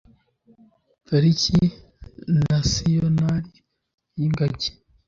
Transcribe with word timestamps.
pariki 1.07 1.59
nasiyonali 2.49 3.51
yi 4.17 4.27
ngagi 4.31 4.69